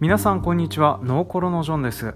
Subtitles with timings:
[0.00, 0.98] 皆さんこんにちは。
[1.02, 2.14] ノーコロのジョンです。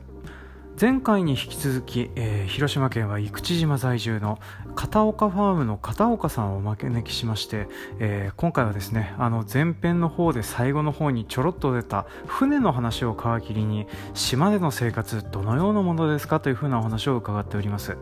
[0.80, 4.40] 前回に引き続き、えー、広島県は生口島在住の
[4.74, 7.68] 片岡ファームの片岡さんをお招きしまして、
[8.00, 17.96] えー、今回はですねあの前編の方で最後の方にちょろっと出た船の話を皮切りに島での生活どのようなものですかというふうなお話を伺っております。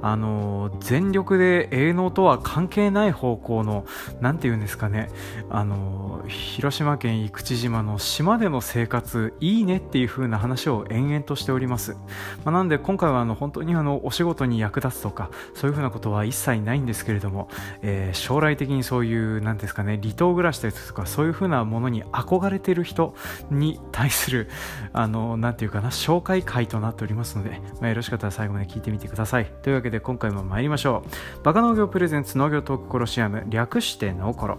[0.00, 3.84] あの全力で営農とは関係ない方向の
[4.20, 5.08] 何て言うんですかね。
[5.50, 11.96] あの広島県生口島の島での生活いいねっていうふうな話を延々としております。
[12.44, 17.48] まあ、なんで今回はあの本当にあのお仕事に役立つとかそういうふうなことは一切ないんですけれども、
[17.82, 23.14] えー、将来的にそういうなんですかね離島暮らしですとかそういうふうなものに憧れてる人
[23.50, 24.48] に対する
[24.92, 29.46] あのなんていうかな紹介会となっておりますので、まあ、よろしかったら最後まで聞いてみてください。
[29.62, 31.02] というわけで今回も参りましょ
[31.40, 31.44] う。
[31.44, 34.58] バカ農業プレゼンツ農業トークコロシアム略してノーコロ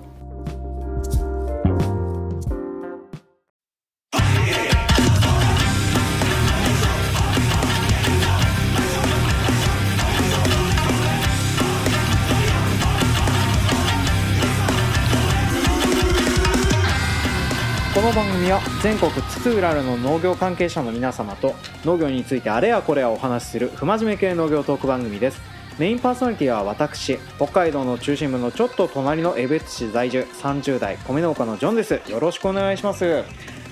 [18.03, 25.39] の番組は全国津々浦々の農業関係者の皆様と農業についてあれやこれやお話しする不真面目系農業トーク番組です。
[25.79, 32.01] メインパーソナリティは私北海道の中心部のちょっと隣の江別市在住30代米農家のジョンです。
[32.11, 33.23] よろしくお願いします。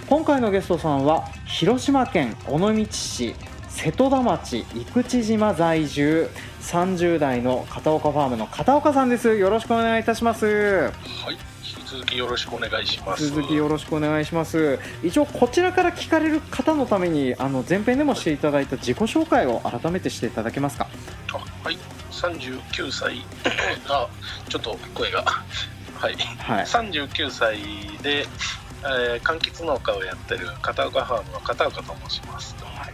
[0.07, 3.35] 今回のゲストさんは広島県尾道市
[3.67, 6.29] 瀬戸田町生口島在住
[6.61, 9.35] 30代の片岡ファームの片岡さんです。
[9.35, 10.45] よろしくお願いいたします。
[10.45, 10.91] は
[11.33, 11.50] い。
[11.91, 13.27] 続きよろしくお願いします。
[13.27, 14.79] 続きよろしくお願いします。
[15.03, 20.87] 一応こちらから聞かれる方のためにあの前編でもしていただいた自己紹介を改めてしていただけますか？
[21.33, 21.77] あはい。
[22.11, 23.25] 39歳。
[23.89, 24.07] あ
[24.47, 25.25] ちょっと声が。
[25.97, 27.57] はい、はい、39歳
[28.01, 28.25] で、
[28.83, 32.55] えー、柑橘農家をやってる片岡ファームの片岡と申します。
[32.63, 32.93] はい。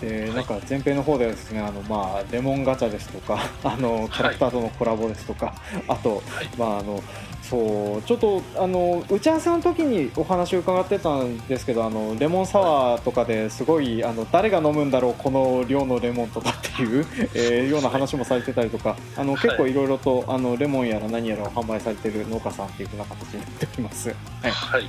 [0.00, 5.54] でなんか前編の方ではですねあの、まあ、レモンガチャですとかあのキャラクターとのコラボですとか、はい、
[5.88, 7.02] あと、はい、まああの
[7.42, 24.08] そうちょっとあの打ち合わせの時にお話を伺ってたんですけどあのレモンサワーとかですごいあの誰が飲むんだろうこの量のレモンとかっていう、 えー、ような話もされてたりとかあの結構いろいろとあのレモンやら何やらを販売されてる農家さんっていうふうな形になっております。
[24.08, 24.14] は
[24.48, 24.84] い、はい、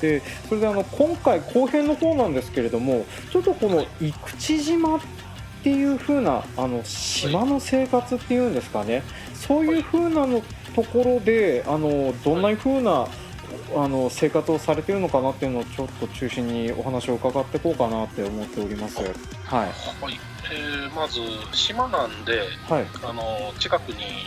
[0.00, 5.00] でそれであの今回後編の方なんですけれどもちょっとこの生口島っ
[5.62, 9.02] ていう風なあの島の生活っていうんですかね。
[9.34, 10.42] そういう風なの
[10.74, 13.06] ところであのどんなふうな
[13.76, 18.98] あの生活をされてるのかなっていうのをちょっと中心にお話を伺っていこうかなって思っております。
[18.98, 19.70] はい、はい。
[20.52, 21.20] えー、まず
[21.52, 24.26] 島なんで、はい、あの近くに、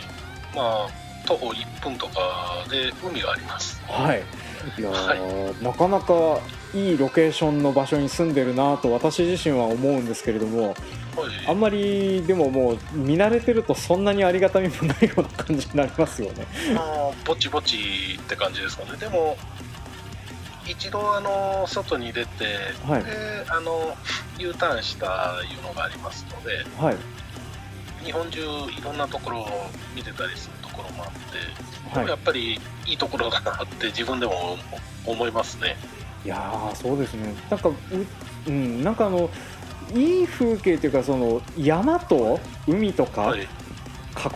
[0.54, 0.88] まあ、
[1.26, 3.80] 徒歩1分とかで海があります。
[3.86, 4.22] はい。
[4.78, 6.40] いや、はい、なかなか
[6.74, 10.74] いいロケーションの場所に住んでるなと私自身は思うんですけれども、
[11.46, 16.46] あんまりでももう見慣れてるとそんなにありがたみもないような感じになりますよね。
[16.76, 17.76] あぼちぼち
[18.20, 18.98] って感じですかね。
[18.98, 19.36] でも
[20.66, 22.44] 一度あの外に出て、
[22.86, 23.10] はい、で
[23.48, 23.96] あの
[24.38, 26.96] U ターンしたいうのがありますので、はい、
[28.04, 29.46] 日本中いろんなところを
[29.96, 31.10] 見てたりするところもあっ
[31.92, 34.58] て、はい、やっぱりいいところだなって自分でも
[35.06, 35.76] 思いますね。
[36.24, 37.74] いやそうですねなんかう、
[38.48, 39.30] うん、なんかあの
[39.94, 43.34] いい風景というかその山と海とか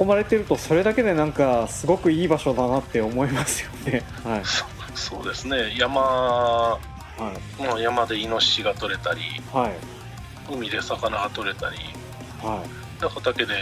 [0.01, 4.03] 囲まれてるとそれだけでなんかすごくいい場所だなって思いますよね。
[4.25, 4.43] はい、
[4.95, 5.75] そうですね。
[5.77, 6.79] 山、は
[7.59, 9.21] い、まあ、山でイノシシが取れたり、
[9.53, 9.73] はい、
[10.53, 11.77] 海で魚が取れたり、
[12.43, 13.55] はい、畑で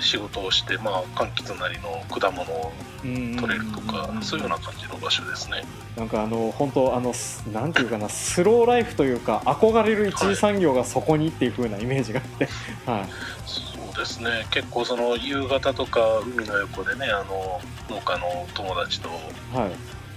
[0.00, 2.72] 仕事をして、まあ、柑橘なりの果物を
[3.02, 5.64] 取れるとかそういうような感じの場所ですね。
[5.96, 7.14] なんかあの本当あの
[7.52, 12.48] なんていうかなスローライフというか憧れる一次産業がそこにっていう風なイメージがあって、
[12.86, 13.08] はい、はい、
[13.46, 13.62] そ
[13.92, 14.46] うですね。
[14.50, 19.08] 結構その夕方とか海の横でねあの農家の友達と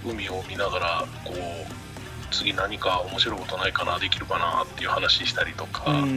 [0.04, 1.34] 海を見ながらこう
[2.30, 5.90] 次何か面白いことないかなできるかなっていう話したりとか。
[5.90, 6.14] うんうんうんう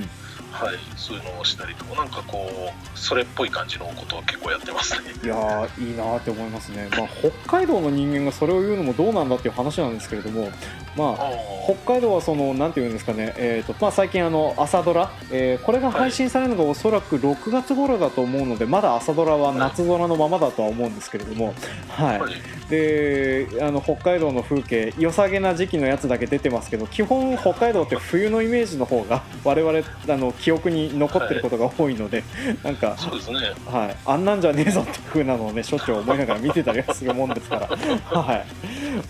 [0.00, 0.08] ん
[0.52, 5.10] はい、そういうのをしたりとかなんかこうそれっぽい感じのことを結構やってますね。
[5.24, 7.08] いやいいなって思いますね、まあ、
[7.46, 10.50] 北海道の人間がそれを言うのもどうなんだっていう話なんですけれども、
[10.96, 11.32] まあ、
[11.64, 21.54] 北海道はそのなんていうんですかね、えーとまあ、最近あの朝ドラ、えー、これが配信されるのがおそらく6月頃だと思うので、はい、まだ朝ドラは夏空のままだとは思うんですけれども、
[21.88, 22.32] はい、はい、
[22.68, 29.78] であの北海道の風景良さげな時期のやつだけ出てますけど基本北海道って冬のイメージの方が我々
[30.08, 38.46] あの記憶に残ってることが多いので、はい、なんかそうですね、はい、あんなんじゃねえぞっていう風なのをねしょっちゅう思いながら見てたりはするもんですから、はい、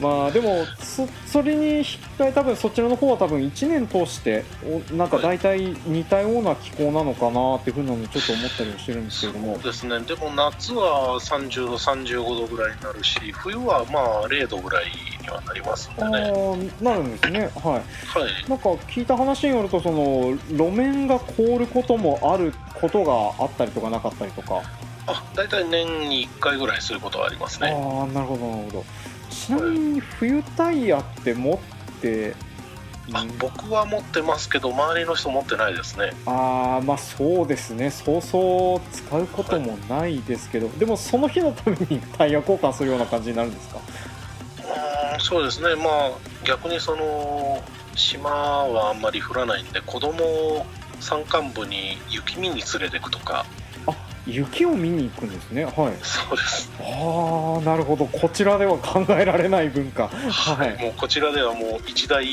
[0.01, 4.45] まあでもそそれに引き換え多分そちらの方は多分1年通して
[4.93, 9.55] なんか大体似たような気候なのかなっていうふうなのちょっと思ったりはしてるんですけれども。
[9.55, 10.01] そうですね。
[10.01, 14.87] でも夏は30度35度ぐらいになるし冬はまあ0度ぐらい
[15.21, 16.11] にはなりますんでね。
[16.81, 17.51] なるんですね。
[17.57, 17.73] はい、
[18.19, 24.63] はい、なんか聞いた話によるとその路面が凍ることもあることがあったりとかなかったりとか。
[25.07, 27.71] あ大体年に1回ぐらいすることはありますね。
[27.71, 28.85] ああなるほどなるほど
[29.33, 31.59] ちなみに冬タイヤって持っ
[32.01, 32.35] て
[33.13, 36.13] あ僕は持ってますけど周りの人持ってないですね。
[36.25, 37.91] ああまあそうですね。
[37.91, 43.81] そうそう使うこともないですけど、はい、でもその日のためにタイヤ交換するような感じになるんですか？
[45.15, 45.75] うんそうですね。
[45.75, 46.11] まあ
[46.45, 47.63] 逆にその
[47.97, 50.65] 島はあんまり降らないんで子供
[51.01, 53.45] 山間部に雪見に連れてくとか
[54.27, 55.65] 雪を見に行くんですね。
[55.65, 55.75] はい。
[56.03, 56.71] そうです。
[56.81, 58.07] ああなるほど。
[58.07, 60.09] こちらでは考えられない文化。
[60.09, 62.25] はい、もうこちらではもう一大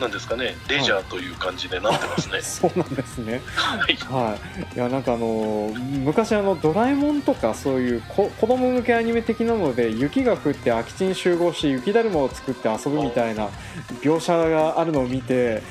[0.00, 3.40] なんですかねレジャーという感じでなってますね、はい、 そうなんですね。
[3.54, 4.36] はい、は
[4.72, 13.48] い、いやなんかあの昔あのドラえもんとかそういうこ子供向けアニメ的なので雪が降って空き地に集合し雪だるまを作って遊ぶみたいな
[14.02, 15.62] 描写があるのを見て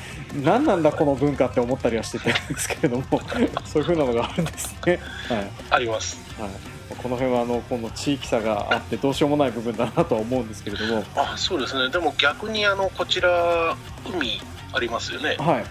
[0.43, 3.03] 何なんだこの文化って思ったりはしてたんですけれども
[3.65, 4.99] そういうふうなのがあるんですね。
[5.29, 6.17] はい、あります。
[6.39, 6.49] はい。
[6.97, 11.03] この辺はあのこの地域差があってどうしようもない部分だなとは思うんですけれども。
[11.15, 11.89] あそうですね。
[11.89, 13.75] でも逆にあのこちら
[14.11, 14.41] 海
[14.73, 15.65] ありますよね、はい、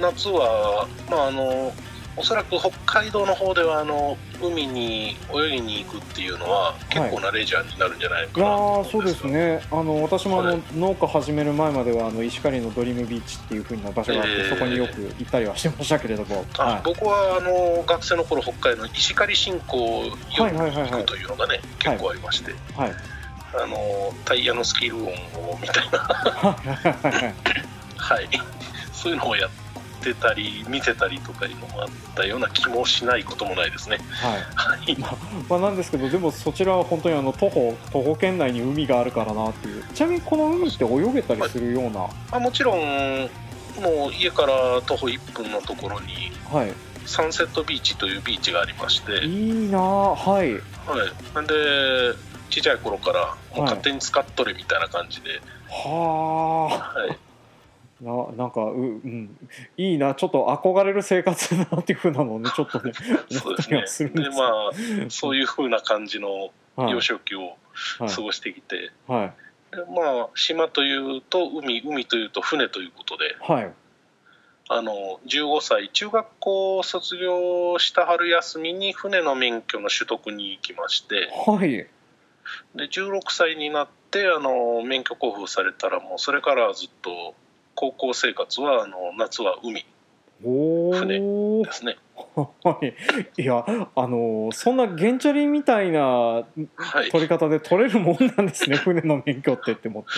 [0.00, 1.72] 夏はまああの
[2.14, 9.62] おそらく北海道の方ではあの海に泳ぎに行くっていうのは結構なレジャーになるんじゃないかなと、はい、そうですね。
[9.70, 22.92] あの私もあの、はい、農家始める前まではあの石狩のドリームビーチっていうふうな場所があって、えー、そこによく行ったりはしてましたけれども、はい、僕はあの学生の頃北海道の石狩新港よく行くというのがね、結構ありまして、はい、
[23.54, 23.76] あの
[24.24, 25.98] タイヤのスキル音をみたいな。
[27.96, 28.28] はい。
[28.92, 29.61] そういうのをやって
[30.02, 33.98] ってたり見てたりとかいうのもあったような気もしないこともないですね。
[34.12, 34.36] は
[34.86, 35.16] い、まあ、
[35.48, 39.84] まあ、なんですけどでもそちらは本当にあの徒歩徒歩圏内に海があるからなっていう。
[39.94, 43.30] ちなみにこの海って泳げたりするような、はい、あもちろん
[43.80, 46.72] もう家から徒歩1分のところに、はい、
[47.06, 49.24] サンセットビーチというビーチがありまして。
[49.24, 50.62] いいなはい、はい、
[51.34, 51.54] なんで
[52.50, 57.18] ちっちゃい頃からもう勝手に使っとれみたいな感じで、はあ、はい
[58.02, 59.38] ななんかう、うん、
[59.76, 62.92] いいなちょっと憧れる生活だなっていうふうなのをね ちょっとね。
[63.30, 64.10] そうですね。
[64.10, 64.70] でまあ
[65.08, 67.56] そういうふうな感じの幼少期を
[67.98, 69.32] 過ごしてきて、はい、はい、
[69.94, 73.72] まあ島というと海海というと船ということで、はい、
[74.68, 81.86] あの15歳中学校を卒業した春休みに船の免許の取得に行きまして、はい、で
[82.88, 87.36] 16歳になってあの免許交付されたらもうそれからずっと
[87.74, 89.86] 高校生活はあの夏は海
[90.42, 91.96] 船ですね。
[92.64, 93.64] はい、いや
[93.94, 96.44] あのそんな原チャリみたいな
[97.10, 100.08] 取り方で取れるもんなんですね、はい、船の免許ってって思って。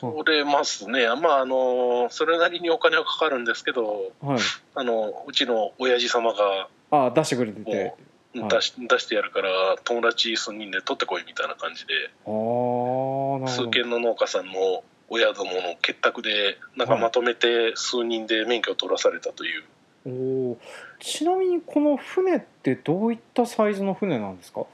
[0.00, 1.06] 取れますね。
[1.20, 4.38] まああのそれなりにお金はかかるんですけど、はい、
[4.74, 7.94] あのうちの親父様があ出してくれてて。
[8.32, 9.48] 出し出してやるから
[9.82, 11.94] 友達数人で取ってこいみたいな感じで
[12.24, 19.64] 数軒の農家さんの親どもの結託でなんかまとめて数人で免許を取らされたという、
[20.06, 20.58] はい、お
[21.00, 24.64] ちなみにこの船ってどういったサイズの船なんですか？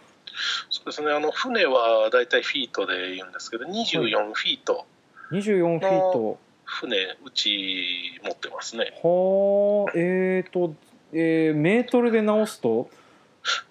[0.71, 1.11] そうですね。
[1.11, 4.87] あの船はだいたいフィートで言うんですけど24フィート
[5.33, 6.39] 24フィート。
[6.69, 8.93] 船うち持ってますね。
[9.03, 9.93] はあ。
[9.97, 10.75] えっ、ー、と、
[11.13, 12.91] えー、メートルで直すと？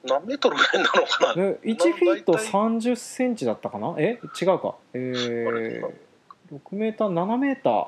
[0.05, 3.95] 何メートルぐらいなのかな、1フィート30センチだったかな？
[3.97, 4.21] え？
[4.41, 4.75] 違うか。
[4.93, 5.91] えー、
[6.51, 7.85] 6メーター7メーター？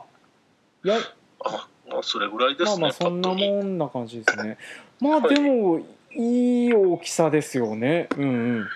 [0.83, 0.97] いや。
[1.45, 4.57] あ まあそれぐらいですねまあまあそんなもんな感じですね。
[4.99, 8.09] まあでも、はい、いい大きさですよね。
[8.17, 8.25] うんう
[8.61, 8.69] ん。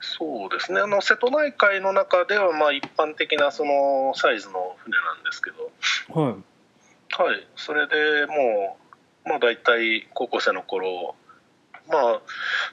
[0.00, 0.80] そうですね。
[0.80, 5.70] あの瀬戸内海の中ではまあ一般的なそのサイズの船なんですけど。
[6.20, 6.32] はい、
[7.22, 8.78] はい、それでも
[9.24, 11.14] うまあ大体高校生の頃
[11.88, 12.20] まあ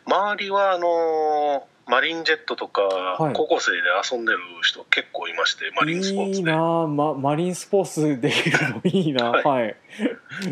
[0.05, 3.79] 周りはあのマリンジェットとか、高校生で
[4.11, 6.37] 遊んでる人結構いまして、マリンスポーツで。
[6.37, 9.75] いいなま、マリンスポーツできるのいいな、はい、はい、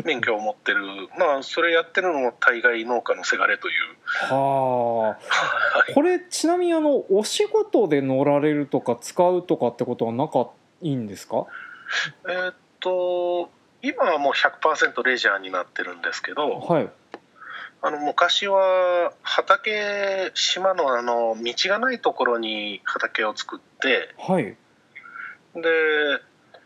[0.04, 0.82] 免許を持ってる、
[1.18, 3.74] まあ、それやってるのも大概農家のせがれという。
[4.04, 5.92] はあ。
[5.94, 10.50] これ、ちなみにあの、お仕事で乗られるとか、使うとかってことはなか
[10.82, 11.46] いいんですか？
[12.28, 16.90] えっと、今はもう100%レジャーになってるんですけど、はい。
[17.84, 24.56] あの昔は畑島のあの道がないところに畑を作って、はい、で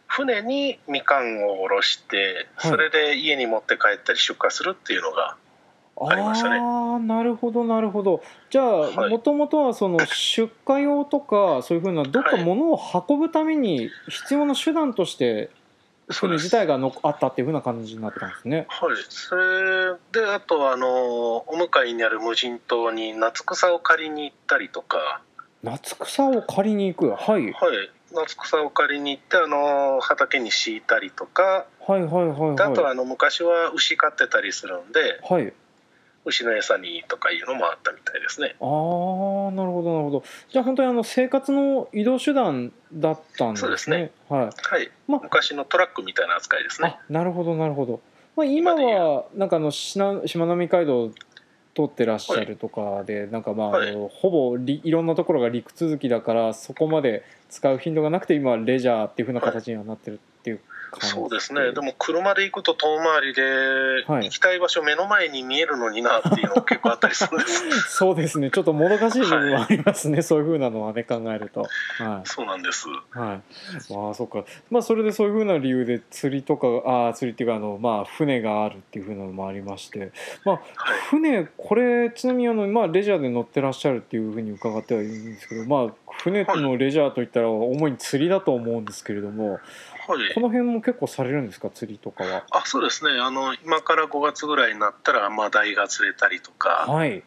[0.07, 5.37] 船にみかんを下ろして、はい、それで家に持って帰ったり出荷するっていうのが
[5.99, 6.59] ありましたね。
[6.61, 8.23] あなるほどなるほど。
[8.51, 15.49] じゃあもともとはその 出荷用とかそういうふうなどっか物を運ぶために必要な手段として
[16.09, 18.67] 船自体がのあったっていうふうな感じになってたんですね。
[18.69, 25.23] はい、それであとあのお向かいにある無人島に夏草を借りに行ったりとか。
[25.63, 27.43] 夏草を借りに行くはい。
[27.43, 27.53] はい。
[28.13, 31.67] 夏草を借りに行ってあの畑に敷いたりとか。
[31.81, 35.21] はいはいはい、はい、あとあの昔は牛飼ってたりするんで。
[35.29, 35.53] はい。
[36.27, 38.57] 牛の餌にとかいうのもあったみたいですね。
[38.61, 40.25] ああなるほどなるほど。
[40.51, 43.67] じゃあ本当にあの生活の移動手段だったんですね。
[43.67, 44.11] そうですね。
[44.29, 44.41] はい。
[44.43, 44.91] はい。
[45.07, 46.99] まあ、昔のトラックみたいな扱いですね。
[47.09, 48.01] なるほどなるほど。
[48.37, 51.11] まあ今はなんかあのしなしまなみ海道
[51.77, 60.61] 通ってらっしゃるとかで、はい、なんかまあ、はい、ほぼいろんなところが陸続きだからそこまで使う頻度がなくて今レジャーっていうふうな形にはなってるっていう
[61.01, 61.81] そうですね、で。
[61.87, 63.43] も車で行くと遠回りで、
[64.07, 67.81] 行きたい場所、目の前に見えるのになっていうの結構あったりするんです。
[67.97, 71.61] そうですね、ちょっともどかしい部分はありますね、はい、そういうふうなのはね、考えると。
[71.99, 72.89] はい、そうなんです。
[73.11, 73.93] はい。
[73.93, 80.13] まあ、そっか、まあ、それでそういうふうな理由で釣りとか、あ釣りっていうかあの、まあ、船があるっていうふうなのもありまして、
[80.45, 80.61] まあ、
[81.11, 89.61] 船、これ、ちなみにあの、まあ、レジャーで乗ってらっしゃるっていうふうに伺ってはいるんですけど、まあ、船のレジャーといったら、主に釣りだと思うんですけれども。
[90.09, 92.45] はい、この辺も結構されるんですか釣りとかは？
[92.53, 93.11] あそうですね。
[93.21, 97.25] あの今から5月ぐらいになったらマダイが釣れたりとか、はい、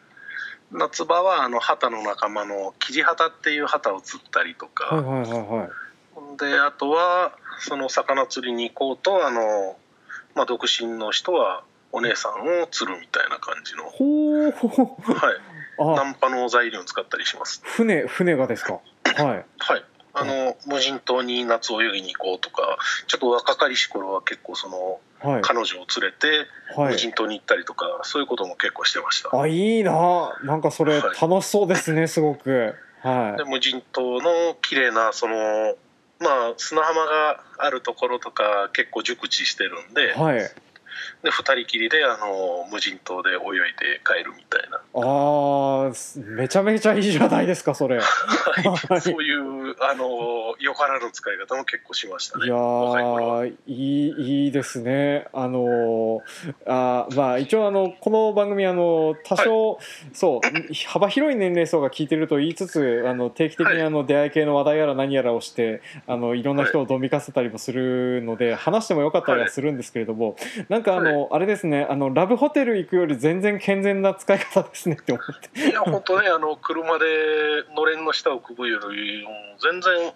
[0.72, 5.68] 夏場はあの旗の仲間のキジ旗っていう旗を釣ったりとか、はいはいはいは
[6.34, 9.76] い、であとはその魚釣りに行こうとあの、
[10.34, 13.84] まあ、独身の人はお姉さんを釣るみたいな感じの。
[13.84, 14.50] ほう
[15.12, 15.49] はい
[15.84, 17.62] ナンパの材料を使ったりします。
[17.64, 18.80] 船船がですか？
[19.16, 19.44] はい。
[19.58, 19.84] はい。
[20.12, 26.46] あの、無人島に夏泳ぎに行こうとか、ちょっと若かりし頃は結構その、はい、彼女を連れて
[26.76, 29.30] 無人島に行ったりとか、はい、そういうことも結構してました。
[29.38, 30.36] あ、いいな。
[30.42, 32.74] なんかそれ楽しそうですね、はい、すごく。
[33.02, 33.38] はい。
[33.38, 35.76] で、無人島の綺麗な、その、
[36.18, 40.50] まあ、砂浜があるところとか結構熟知してるんで、はい。
[41.22, 43.38] で2人きりであの無人島で泳い
[43.78, 44.80] で帰るみたいな。
[44.94, 52.46] あめちゃめちゃいいじゃないですかそれ、 はい、そういうあのよからぬ使い方も結構しましたね。
[52.46, 52.56] いや
[53.46, 55.26] いいいいですね。
[55.32, 56.22] あの
[56.66, 70.36] あまあ一応あのこの番組あの多少、はい、そう幅広い年齢層が聞いてると言いつつあの定期的にあの出会い系の話題やら何やらをしてあのいろんな人をどみかせたりもするので、話してもよかったりはするんですけれども、
[70.68, 75.68] なんかあの、のあれですねあのラブホテル行くより全然健全な使い方ですねって思って。
[75.68, 77.04] いや本当ねあの車で
[77.74, 79.26] のれんの下をくぐるより
[79.60, 80.12] 全然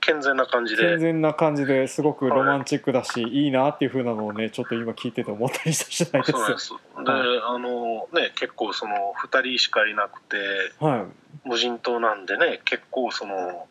[0.00, 0.82] 健全な感じで。
[0.82, 6.32] 健全な感じですごくロマンチックだし、はい、いいなっていうふうなのをねちょっと今聞いてて思ったりした次第です。
[6.32, 6.74] そうです。
[7.04, 10.36] で、はい、あのね結構その2人しかいなくて、
[10.78, 11.06] は
[11.44, 13.66] い、無人島なんでね結構その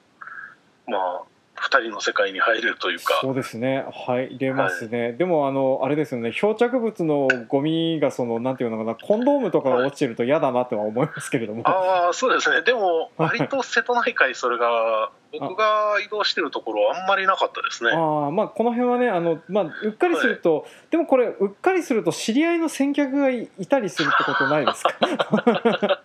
[0.88, 1.22] まあ
[1.56, 3.20] 2人の世界に入れるというか。
[3.22, 3.86] そうですね。
[3.92, 6.32] 入れますね、はい、でもあのあれですよね。
[6.32, 12.62] 漂着物のゴミがそのなんていうのかなコンドームとかが落ちてると嫌だなとは思いますけれども、はい、ああそうですね。
[12.62, 17.92] でも割と瀬戸内海それが僕が移動してるところあんまりなかったですね。
[17.94, 24.94] ああまあこの辺はねあの、まあ、うっかりすると、はい、でもこれうっかりすると知り合いの先客がいたりするってことないですか？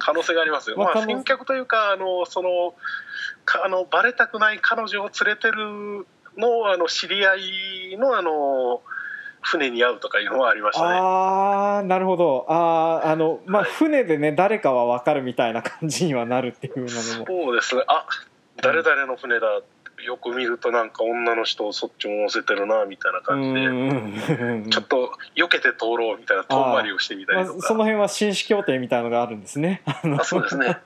[0.00, 2.74] 可能性がありますよ、まあ、先客というかあのその
[3.64, 8.82] あのバレたくない彼女を連れてるのあの知り合いのあの
[9.42, 10.94] 船に会うとかいうのはありましたね。
[10.94, 12.46] ああなるほど。
[12.48, 16.90] ああのまあ、はい、船でね誰かは分かるみたいな感じにはなるっていうのも。
[17.26, 17.82] そうですね。
[17.88, 18.06] あ
[18.56, 19.46] 誰々の船だ
[20.04, 29.82] よく見るとなんか女の人をそっちも乗せてるなみたいな感じでちょっと避けて通ろうみたいな遠回りをしてみたりとか、まあ、その辺は紳士協定みたいなのがあるんですね。
[29.86, 30.78] あそうですね。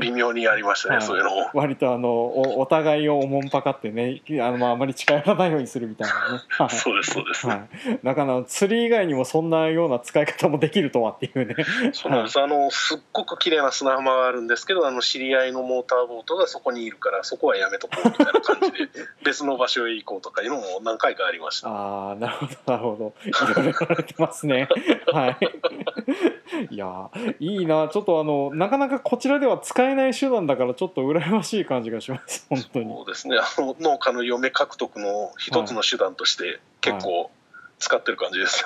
[0.00, 6.68] 微妙にありましたね、はい、そういうの 割とあのおお互いをおもんぱかってねあの、まあ、あまり近寄らないようにするみたいなね。
[6.70, 7.68] そうですそうです、はい、
[8.02, 11.54] だから釣り以外にもそんなような使い方もできるとはっていうね。
[11.92, 18.53] そうなんです、あのすっごく綺麗な砂浜があるんですけどあの知り合いのモーターボートがそこにいるからそこはやめとこうみたいな感じで
[19.24, 21.68] 別の場所へ行こうとかいうのも何回かありました。
[21.68, 23.14] ああなるほどなるほど。
[23.24, 24.68] いろいろやられてますね。
[25.12, 25.36] はい。
[26.70, 27.88] いやいいな。
[27.88, 32.94] ちょっとあのなかなかこちらでは使えない手段だからちょっと羨ましい感じがします本当に。
[32.94, 33.36] そうですね。
[33.38, 37.28] あの農家の嫁獲得の一つの手段として結構、はい。
[37.76, 38.64] 使ってる感じです。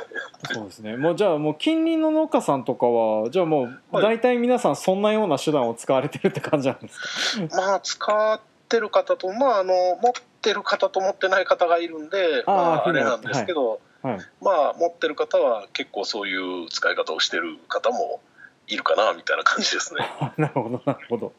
[0.53, 0.97] そうですね。
[0.97, 7.57] もうじゃあもう近隣の農家さんとかはじゃあもう大体皆さんそんなような手段を使われてるって感じなんですか？
[7.57, 18.21] まあ使ってる方とまああのもっってる方と持ってない方がいるんで、あ,、まあ、あれなんですけど、はいはい、まあ持ってる方は結構そういう使い方をしてる方も
[18.69, 20.09] いるかなみたいな感じですね。
[20.39, 21.33] なるほどなるほど。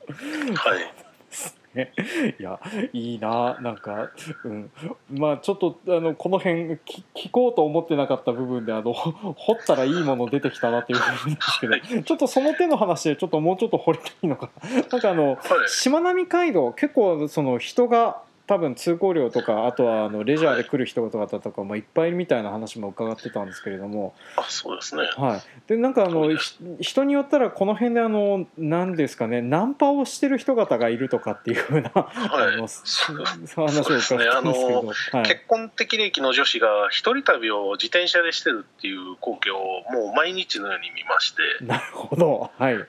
[0.56, 0.94] はい。
[1.74, 1.94] ね、
[2.40, 2.60] いや
[2.94, 4.10] いいななんか、
[4.44, 4.72] うん、
[5.12, 6.78] まあちょっとあのこの辺聞
[7.16, 14.82] 聞こうと思ってなかった部分であの 掘ったらいいもの出てきたなっていうふうですけど、はい、ちょっとその手の話でちょっともうちょっと掘りたいのかな。
[14.82, 15.38] なんかあの、はい、
[15.70, 24.15] しまなみ海道結構その人が多分通行料とかあとはあのレジャーで来る人とかとか、まあ、いっぱいみたいな話も伺ってたんですけれども。
[24.38, 26.36] あそうですね、はい、でなんかあの
[26.79, 34.89] 人によったらこの辺であの何ですかねナンパをしてる人方がいるとかっていうふうな、はい、あの話を伺ったんですけど、ね。
[35.12, 39.58] はい、結婚適齢の女子が一人旅を自転車でしてるっていう光景を
[39.94, 41.63] もう毎日のように見まして。
[41.63, 42.50] なるほど。
[42.58, 42.82] はい、は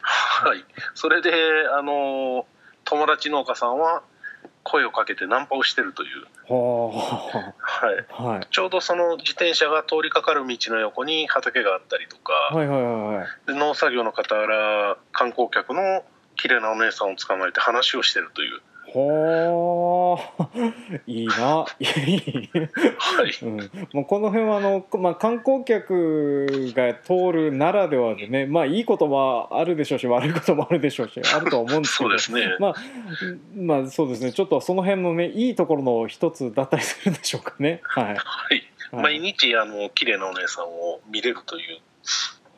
[0.55, 0.64] い、
[0.95, 1.31] それで
[1.79, 2.47] あの
[2.85, 4.02] 友達農家さんは
[4.62, 6.26] 声をかけてナンパをしてるという、
[7.59, 8.23] はい。
[8.23, 16.05] はい、ちょうどその自転車が通りかかる道の横に畑があったりとか、はいはいはい、農作業の傍ら観光客の
[16.37, 18.61] 綺麗なお姉さんを捕まえて話をしてるという。
[18.93, 20.49] はあ
[21.07, 21.65] いいな。
[23.43, 28.47] うん、もうこの辺はあの、まあ、観光客が通るならではでね。
[28.47, 32.11] まあいいこともあるでしょうし悪いこともあるでしょうしあるとは思うんですけど。
[32.11, 32.57] そうですね。
[32.59, 32.75] まあ
[33.57, 34.33] まあそうですね。
[34.33, 37.81] ちょっとその辺のねいいところの一つだったりするんでしょうかね。
[37.85, 41.81] はい、はい、毎日あの綺麗なお姉さんを見れるという。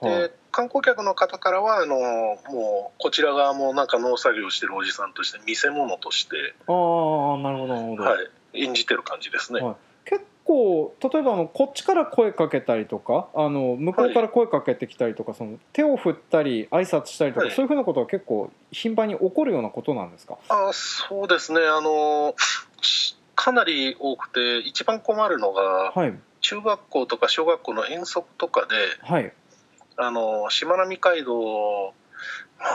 [0.02, 8.16] で観光客の方からはあのもうこちら側もなんか農作業してるおじさんとして見せ物としてああなるほどなるほど、は
[8.52, 20.36] い、演じてる感じですね、はい、結構例えばあのこっちから声かけたりとかあの向こうから声かけてきたりとか、はい、その手を振ったり挨拶したりとか、はい、そういうふうなことは結構頻繁に起こるようなことなんですか？
[20.48, 21.60] あそうですね。
[21.60, 22.34] あの
[23.34, 29.32] かなり多くて一番困るのが、はい、中学校とか小学校の遠足とかで、はい、
[29.96, 31.94] あのしまなみ海道、
[32.58, 32.66] ま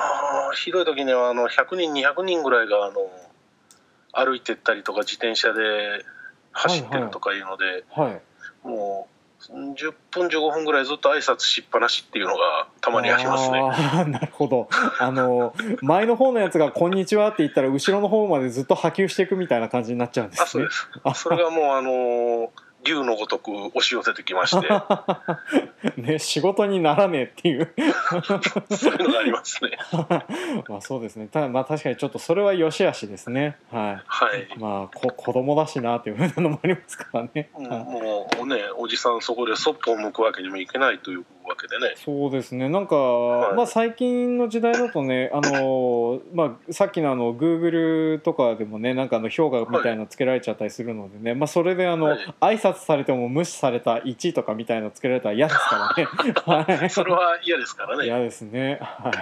[0.50, 2.98] あ、ひどい時にはあの100人200人ぐらいがあの
[4.14, 6.06] 歩いてったりとか自転車で
[6.52, 8.22] 走ってるとかいうので、はいはい、
[8.64, 9.18] もう
[9.50, 13.62] 10分15分ぐらいずっと挨拶しっぱなしっていうのがたまにありますね。
[14.12, 14.68] なるほど
[15.00, 20.46] あの前の方のやつが「こんにちは」って言ったら後ろの方までずっと波及していくみたいな感じになっちゃうんですね。
[20.46, 20.72] あそうで
[21.16, 22.52] すそれがもうあの
[22.88, 24.68] 竜のごとく押し寄せてきまして。
[25.98, 27.74] ね仕事にならねえっていう。
[28.76, 29.78] そういうのがありますね。
[30.68, 31.28] まあそうですね。
[31.28, 33.58] たまあ確かにちょっとそれは良し悪しですね。
[33.72, 41.94] はい、はい、まあこ子供だしなっていうふうなのもありますからね、うん、もうねおじさんそこでそっぽを向くわけにもいけないというわけでね。
[41.96, 42.70] そうですね。
[42.70, 55.96] なんか、はい、まあ最近の時代だとね あの、まあ、さっきのあのグーグルとかでもねなんかあの評価みたいなのつけられちゃったりするのでね、はい、まあそれであの、はい、挨拶されても無視された1とかみたいなのつけられたら嫌ですか
[56.46, 56.74] らね。
[56.80, 58.06] はい、それは嫌ですからね。
[58.06, 58.80] 嫌ですね。
[58.82, 59.14] はい。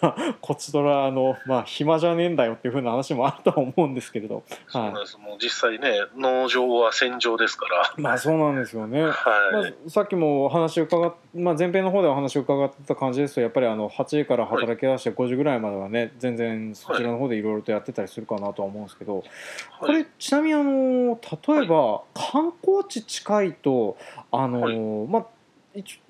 [0.00, 4.42] まあこちとらあのまあ暇じゃねえんだよっていうふうな話もあるとは思うんですけれど。
[4.68, 7.94] そうなんです、もう実際ね農場は戦場ですから。
[7.96, 9.12] まあそうなんですよね、はい。
[9.12, 11.14] まあ、さっきもお話伺っ
[11.46, 19.22] まあ、前編の方でお話を伺ってた感じですとやっぱりあの8時から働き出して5時ぐらいまではね全然そちらの方でいろいろとやってたりするかなとは思うんですけど、
[19.78, 23.96] これちなみにあの例えば観光地近いと
[24.32, 25.26] あの、まあ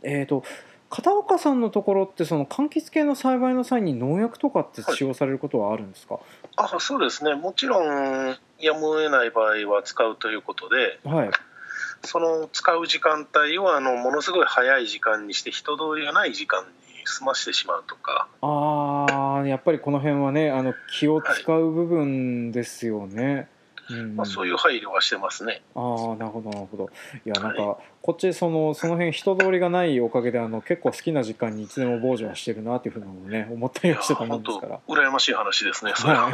[0.03, 0.43] えっ、と
[0.89, 6.25] 片岡さんのところってその柑橘系の栽培の際に農薬とかって使用されることはあるんですか、はい、
[6.57, 7.35] あそうですね。
[7.35, 11.31] もちろんやむを得ない場合は使うということで、はい、
[12.05, 16.69] その使う時間帯をあのものすごい早い時間にして人通りがない時間に
[17.05, 18.29] 済ましてしまうとか。
[18.43, 23.49] ああやっぱりこの辺はねあの気を使う部分ですよね、
[23.87, 24.03] はい。
[24.03, 25.63] まあ、そういう配慮はしてますね。
[25.75, 26.91] ああなるほどなるほど。
[27.25, 34.79] いやなんか、はい、こっちそのその辺人通りがないおかげであの結構好きな時間にいつでも傍受はしてるなっていうふうなのもね思ったりはしてたもんですから。
[34.87, 35.93] 羨ましい話ですね。
[35.97, 36.31] それは。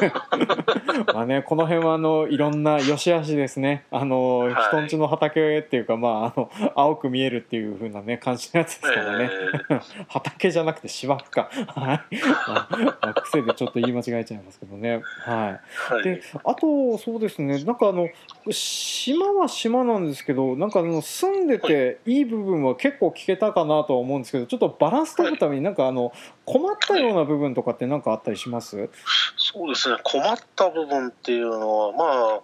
[1.15, 3.87] まあねこの辺はあのいろんな良し悪しですね。
[3.91, 9.31] あの、はい、人んちの畑っていうかまああの青く見えるっていうふうなね感じのやつですからね。
[9.71, 9.81] えー、
[10.13, 11.49] 畑じゃなくて芝生か。
[11.69, 12.17] はい。
[12.47, 12.69] ま
[13.01, 15.01] あ、癖でちょっと言い間違えちゃいますけどね。
[15.25, 15.59] は
[15.89, 15.95] い。
[15.95, 17.57] はい、であとそうですね。
[17.57, 18.11] ねなんかあの
[18.51, 22.21] 島は島なんですけどなんかあの住んでてい。
[22.21, 26.13] い部分は結構聞けたかなとは思うんですけどちょっとバランス取るためになんかあの
[26.45, 28.91] 困ったような部分とかって何かあったりします？
[29.37, 32.41] そうですね困った部分っていうのはまあ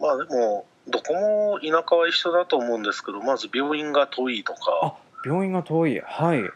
[0.00, 4.96] まあでもどこも田舎は一緒だと思うんですけどまず病院が遠いとか。
[5.24, 6.00] 病院が遠い。
[6.00, 6.50] はい、はい。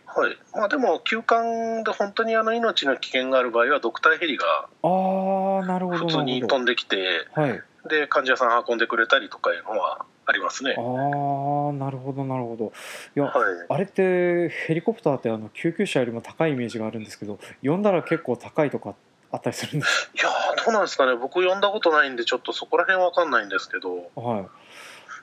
[0.53, 4.45] まあ、でも休館で本当にあの命の危険がある場合はドクターヘリが
[4.83, 5.99] あなるほど。
[5.99, 6.97] 普通に飛んできて、
[7.33, 10.75] はい、で患者さん運んでくれたりとかいうのはありますね。
[10.77, 12.73] ああなるほどなるほど。
[13.17, 13.35] いや、はい、
[13.69, 18.95] あれってヘリコプターってあの救急車よりも高いイメージがあるんですけど呼んだら結構高いとか
[19.31, 20.29] あったりするんです いや
[20.65, 21.15] どうなんですかね。
[21.15, 24.11] 僕呼んだことないんでちょっとそこら辺わかんないんですけど。
[24.17, 24.47] はい。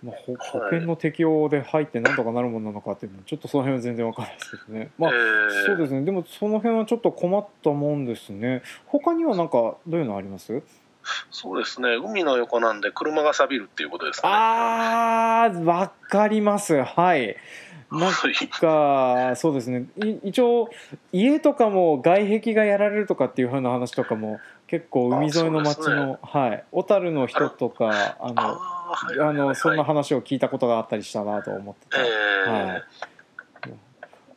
[0.04, 0.16] まあ、
[0.52, 4.92] 保険の適用で入ってなんとかなるものなのかっていうのはちょっとその辺は全然わからないですけどね。
[4.98, 6.02] まあ、えー、そうですね。
[6.02, 8.64] でもその辺はちょっと困ったもんですね。
[8.86, 10.62] 他にはなんかどういうのあります？
[11.32, 11.96] そうですね。
[11.96, 14.34] 海の横なんで車が錆びるっていうことですかね。
[14.36, 16.84] あーわかります。
[16.84, 17.36] はい。
[17.92, 18.12] なん
[18.60, 19.86] かそうですね。
[20.24, 20.70] 一応
[21.12, 26.64] 家とかも外壁がやられるとかっていうふうな話とかも結構海沿いの町の、ね、はい。
[26.72, 28.60] 小樽の人とかあの
[29.30, 31.98] あのそんな話を聞いたことがあったりしたなと思ってて、
[32.48, 32.84] えー、はい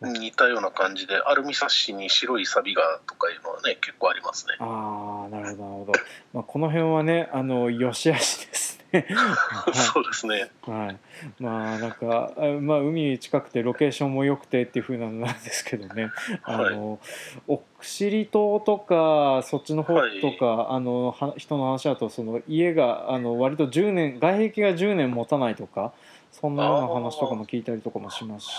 [0.01, 4.55] 似たような感じでアルミサッシに白いサビがとかいうのはね結構ありますね。
[4.59, 5.93] ああなるほどなるほど、
[6.35, 9.07] まあ、この辺はねあの良し悪しですね。
[9.73, 10.51] そうですね。
[10.63, 10.97] はい。
[11.43, 16.11] まあなんかまあ海近くてロケーションも良くてっていうふうなのなんですけどね。
[16.43, 16.99] あの、はい、
[17.49, 25.93] 奥尻島とかそっちの方とか、はい、あの人の話だとその家があの割と10年外壁が10年持たないとか
[26.41, 28.53] そんなような話とかも聞いたりとかもしますし、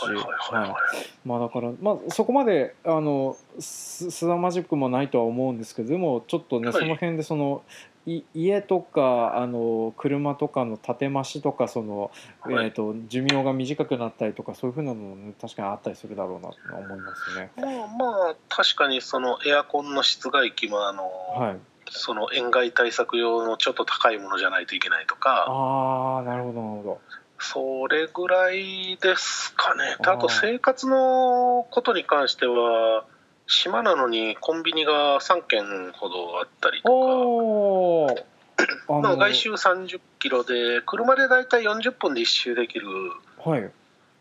[1.26, 7.62] まあだから、まあ、そこまであのすさまじくもないとは思うんですけどでもちょっとね、その辺でその
[8.08, 12.10] い家とかあの車とかの建て増しとかその、
[12.48, 17.52] えーと、寿命が短くなったりとかそういうふうなのも、ね、確かにあったりするだろうなと思いますね。
[17.58, 21.58] まあ、まあ、確かにそのエアコンの室外機もあの、はい、
[21.90, 25.46] その塩害対策用のちょっと高いものじゃないといけないとか。
[25.48, 27.02] ああなるほどなるほど
[27.40, 29.98] それぐらいですかね。
[30.00, 33.06] あと生活のことに関しては、
[33.48, 42.88] 島なのにコンビニが3軒ほどあったりとか、まあ、外周30キロで、車で大体40分で一周できる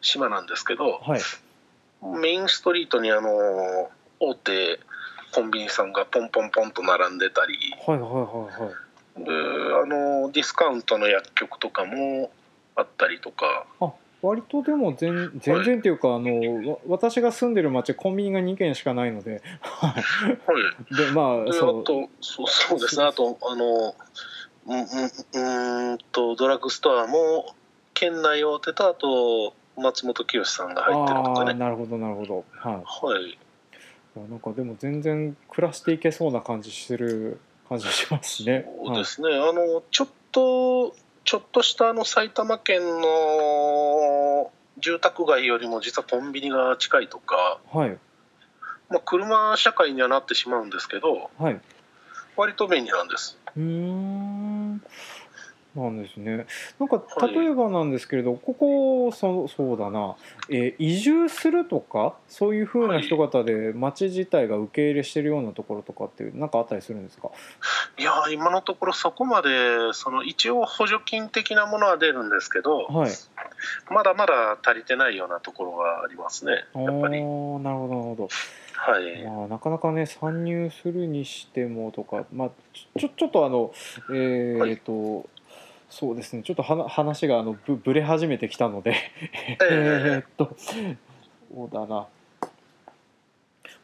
[0.01, 1.21] 島なんですけど、はい、
[2.21, 3.31] メインストリートにあの
[4.21, 4.79] 大手
[5.33, 8.71] コンビニさんがポンポンポンと並んでたり、はいはいはいは
[9.21, 9.31] い、で
[9.83, 12.31] あのディスカウントの薬局とかも
[12.77, 13.67] あったりとか。
[13.81, 19.95] あ割とでも全全然っていうか、はい、あの私が住んでる町コンビニが2軒しかないので、は
[20.91, 21.85] い、でまあそう。
[21.85, 23.05] とそうそうですね。
[23.05, 23.95] あとあの
[24.67, 27.55] うんうんとドラッグストアも
[27.95, 31.55] 県内大手とあと松本清さんが入ってるとかね。
[31.55, 32.45] なるほどなるほど。
[32.51, 33.39] はい、はい、
[34.29, 38.67] なんかでも全然暮らしていけそうな感じする感じしますね。
[38.85, 47.99] そうですね、はい、あのちょっとちょっとしたあの埼玉県の住宅街よりも実はコンビニが近いとか、はい。
[48.89, 51.61] まあ、車社会にはなってしまうんですけど、はい、
[52.37, 53.37] 割と便利なんです。
[53.57, 54.83] うん
[55.77, 56.47] なんですね。
[56.79, 60.17] なんか例えばなんですけれど、はい、ここそそうだな、
[60.49, 67.31] えー、移住するとかそういうふうな人方で町自体が受け入れしてるようなところとかっていうなんかあったりするんですか？
[67.99, 69.49] いや今のところそこまで
[69.93, 73.11] その一応補助金的なものは出るんですけど、はい、
[73.91, 76.65] まだまだ足りてないようなところがありますね。
[76.75, 77.21] やっぱり。
[77.21, 78.29] なるほどなるほど。
[78.79, 82.51] はい、まあ、なかなかね参入するにしてもとか、まあ、
[82.99, 83.73] ちょちょっとあの
[84.11, 85.27] えー、はい、っと
[85.89, 86.43] そうですね。
[86.43, 88.95] ちょっとは話があのぶぶれ始めてきたので。
[89.71, 92.09] えっとそうだな、ま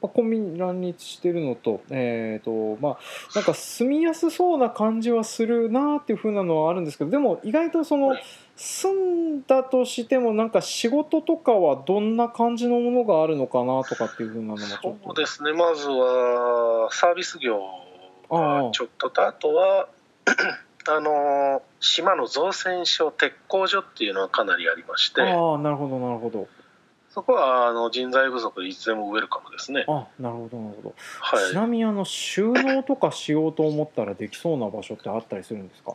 [0.03, 2.99] あ、コンビニ乱立してるのとえっ、ー、とまあ
[3.35, 8.17] なんか住みやすそうな感じはするなっていうふうなのはあるんですけどでも意外とその
[8.57, 14.97] 住んだとしてもなんか仕事とかはどんな感じのものがあるのかなとかっていうふうなのもちょっと。
[15.05, 15.53] そうですね。
[15.53, 17.59] まずはサービス業
[18.31, 19.89] がちょっととあとは
[20.89, 26.49] あの島の造船所鉄工所っていうのはかなりありましてああなるほどなるほど。
[27.11, 29.85] そこはあの人材不足でいつでもウェルカムですね。
[29.87, 35.95] あなるほどなるほど、はい、ちなみにあの収納とかしようと思ったらできそうな場所ってあったりするんですか？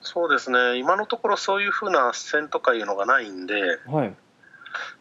[0.00, 0.78] そうですね。
[0.78, 3.54] 今のところそういうふうな斡旋とかいうのがないんで、
[3.86, 4.14] はい、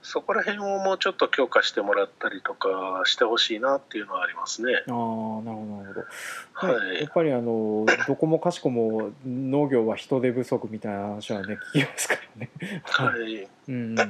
[0.02, 4.74] そこら辺をもうちょっと強化してもらったりとかしてほしいなっていうのはありますね。
[4.74, 6.74] ああなるほどなるほど。
[6.74, 12.50] はい、やっぱりあの どこもかしこも農業は人手不足みたいな話はね 聞きますからね。
[12.84, 13.48] はい。
[13.70, 13.96] うん。
[13.96, 14.06] もう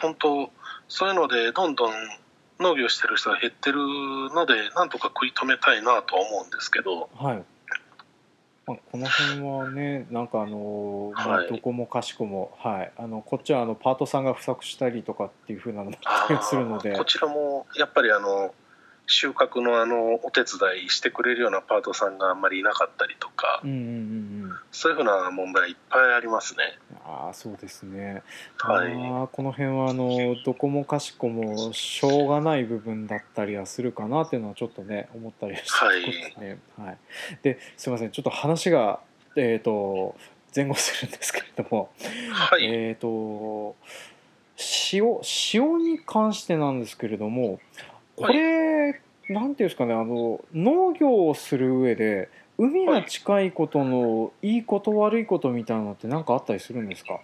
[0.00, 0.50] 本当
[0.88, 1.92] そういうのでどんどん
[2.60, 7.10] 農業してる人が減ってるのでなんとか食い止めたいなとは思うんですけど。
[7.14, 7.44] はい。
[8.66, 16.96] まあ、この辺はねなんかあの、まあ、どこもかしこも、はい、あのこっちはあのパートさんが不足したりとかっていうふうなのもあったりするので。
[16.96, 18.54] こちらもやっぱりあの
[19.06, 23.80] 収穫のあのお手伝いしてくれるようなパートさんがあんまりいなかったりとか、うんうんう
[24.46, 26.78] ん、そういうふうな問題いっぱいありますね。
[27.04, 28.22] ああそうですね。
[28.58, 35.90] はい、あこの辺はあのどこもかしこもしょうがない部分だったりはするかなっていうのはちょっとね思ったりしてま
[36.34, 36.58] すね。
[36.78, 36.98] はい、はい、
[37.42, 38.10] ですみません。
[38.10, 39.00] ちょっと話が
[39.36, 40.16] えっ、ー、と
[40.54, 41.90] 前後するんですけれども、
[42.30, 43.76] はい、えっ、ー、と
[44.92, 45.20] 塩
[45.54, 47.58] 塩に関してなんですけれども
[48.26, 48.96] これ、は
[49.28, 57.20] い、なんていうんですかねあの農業をする上で海が近いことのいいこと悪いことみたいなのって何かあったりするんですか？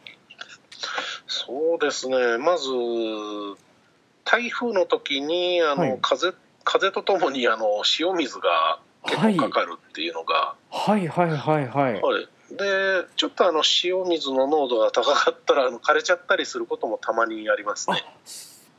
[1.27, 2.39] そうですね。
[2.39, 2.69] まず
[4.25, 6.33] 台風の時にあの、はい、風
[6.65, 11.69] 風とともにあの塩水が結構かかるっていうのが、はい、はいはいはい。
[11.69, 18.05] はい、はい、でちょっとあの塩水の濃度が高かったらあの枯れちゃったりすることもたまにありますね。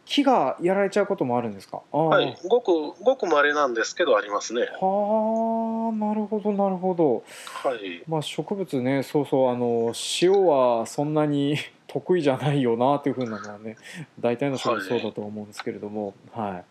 [0.09, 1.81] 木がやられちゃうこともあるんですか？
[1.91, 2.71] はい、ごく
[3.03, 4.61] ごく稀なんですけどありますね。
[4.81, 7.23] はあ、なるほどなるほど。
[7.63, 8.01] はい。
[8.07, 13.77] まあ植物ね、そうそうあの塩はそんなに 得意じゃないよなというふうなのはね、
[14.19, 16.51] 大体の植物そうだと思うんですけれども、はい。
[16.51, 16.63] はい、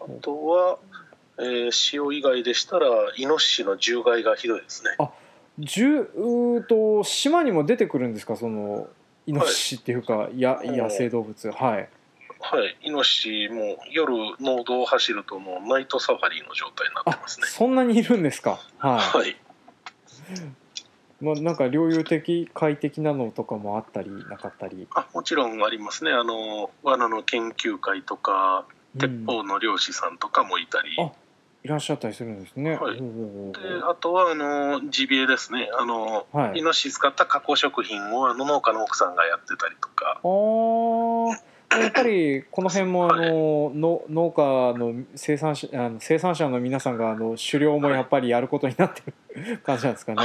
[0.00, 0.78] あとは
[1.40, 5.10] えー、塩以外でしたらイノシシの獣害がひどいですねあ
[5.64, 8.34] 獣うと島にも出てくるんですか？
[8.36, 8.88] その
[9.28, 11.50] イノシシっていうか、はい、や野生動物。
[11.50, 11.88] はい。
[12.40, 12.76] はい。
[12.80, 17.46] イノシシも夜農道を走るともうナイトサファリの状態になってますね。
[17.46, 18.58] そんなにいるんですか？
[18.78, 19.36] はい、はい。
[21.20, 24.88] まあ、なんか領有的快適なのとかもあったりなかったり？
[24.94, 26.12] あもちろんありますね。
[26.12, 28.64] あの罠の研究会とか
[28.98, 31.10] 鉄砲の漁師さんとかもいたり、うん
[31.64, 32.76] いらっしゃったりするんですね。
[32.76, 33.02] はい、で
[33.88, 35.68] あとはあのジビエですね。
[35.78, 40.20] あの、はい、イノシシ使った加工食品をあの農家の奥さんがやってたりとか。
[41.70, 49.14] あやっぱりこの辺もあの、はい、の農家の生産者あの生産者の皆さんがあの狩猟もやっぱりやることになってる
[49.62, 50.22] 感じなんですかね。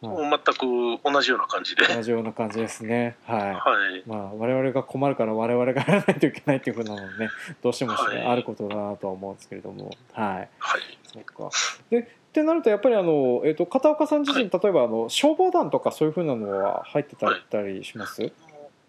[0.00, 1.86] もう全く同じような感じで。
[1.86, 3.16] 同じような感じですね。
[3.24, 3.54] はい、は
[3.96, 7.28] い、まあ我々が困るから我々がやらないといけないっていうふうなのね。
[7.62, 9.90] どうしても、はい、あることだなとは思うんですけれども。
[10.12, 10.80] はい、はい、
[11.12, 11.50] そっか。
[11.90, 18.32] でってなるとやっぱりあの、えーと、片岡さん自身、例えばあの消防団とかそういうふうなのは入ってたりします、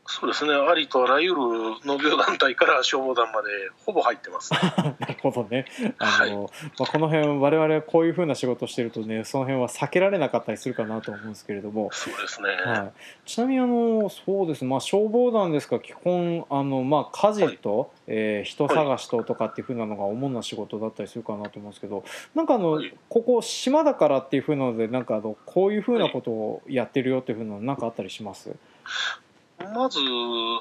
[0.05, 1.37] そうですね、ありとあらゆる
[1.85, 3.47] 農業団体から消防団まで
[3.85, 4.59] ほぼ入ってます、ね、
[4.99, 5.65] なるほどね。
[5.97, 11.89] あの、はい、まあ、この辺我々はこういうふうな仕事をしてるとね、その辺は避けられなかったりするかなと思うんですけれども。
[11.93, 12.49] そうですね。
[12.49, 12.91] はい、
[13.25, 22.03] ちなみにあのそうですまあ消防団ですか基本あのまあ家事と、はい、えー、人探しととかっていうふうなのが主な仕事だったりするかなと思うんですけど、
[22.35, 28.53] なんかあの、はい、ここ島だからっていうふうなのでなんかあのこういうふうなことをやってるよっていうふうなのなんかあったりします？
[29.59, 29.99] まず、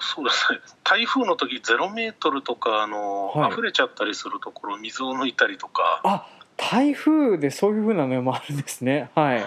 [0.00, 6.00] そうですね、台風の時ゼロメートルとかあの、はい、溢れちゃったりするところ、水を抜いたりとか。
[6.04, 6.26] あ
[6.56, 9.10] 台風でそういうふうなのもあるんですね。
[9.14, 9.36] はい。
[9.36, 9.44] はい。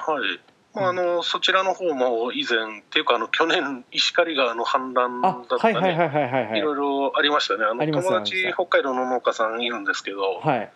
[0.78, 7.64] あのそちらの方も以前っていうかあの去年石狩川の氾濫だったり、いろいろありましたね。
[7.64, 10.72] あの友達北海道の農家さんいるんですけど、はい、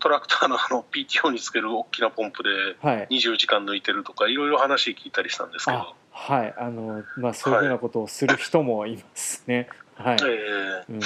[0.00, 2.50] トラクターのあの PTO につける大きなポンプで
[2.82, 5.94] 20時間抜いてるとか、いろいろ話聞いたりしたんですけど。
[6.22, 9.68] はいあのまあそういうふうなことをする人もいますね。
[10.02, 11.00] はい、えー、うん。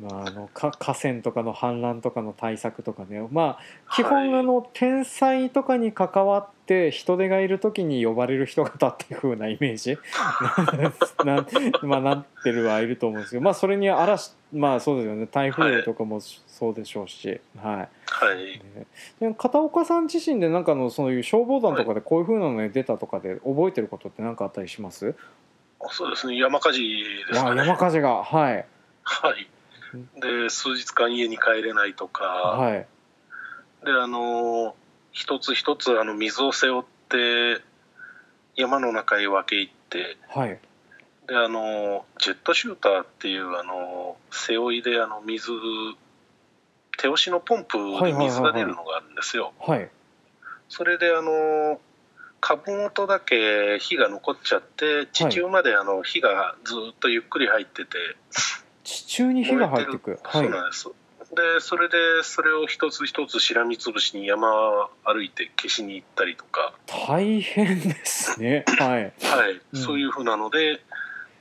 [0.00, 3.26] まあ、あのか河川とかの氾濫とかの対策とかね。
[3.30, 9.96] まあ基本、あの天災とかに関わって人手がいる時に呼ばれる人方っていうふうなイメージ。
[11.24, 11.46] な
[11.82, 15.26] まあ、なってるはいると思うんですけど、まあ、それに嵐まあそうですよね。
[15.30, 17.76] 台風とかもそうでしょうし、はい。
[17.76, 17.88] は
[18.34, 18.60] い。
[19.20, 25.14] で片岡さん自身でなんかのそういう消防団とかでこういうふうなのに出たとかで覚えてることって何かあったりします？
[25.90, 26.36] そうですね。
[26.36, 26.80] 山火事
[27.28, 27.66] ですかね。
[27.66, 28.22] 山火事が。
[28.22, 28.66] はい。
[29.02, 29.48] はい。
[30.20, 32.24] で数日間家に帰れないとか。
[32.24, 32.86] はい。
[33.84, 34.74] であの
[35.10, 37.62] 一つ一つあの水を背負って
[38.54, 40.16] 山の中へ分け入って。
[40.28, 40.58] はい。
[41.26, 45.50] であのジェットシューターっていうあの背負いであの水
[46.98, 49.52] 手押しのポンプで水が出るのがあるんですよ。
[49.58, 49.90] はい、
[50.68, 51.80] それであの
[52.42, 57.96] 株元だけ火が残っちゃって地中まであの火がずっとゆっくり入ってて、
[58.82, 59.98] 地中に火が入ってい。
[60.00, 60.88] く、そうなんです。
[61.34, 66.74] でそれでそれを一つ一つしらみつぶしに山歩いて消しに行ったりとか。
[66.88, 68.64] 大変ですね。
[68.66, 70.82] はい、はい、うん、そういうふうなので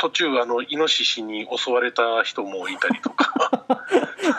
[0.01, 3.35] 途中あのイノシシに襲われた人もいたりとか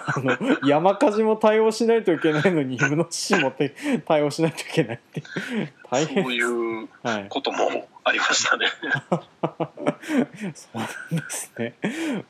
[0.08, 3.54] あの山火事も対応しないといけないのにイノシシも
[4.04, 5.22] 対応しないといけないって
[5.88, 6.88] 大変そういう
[7.28, 8.66] こともありましたね。
[10.54, 11.74] そうなんですね。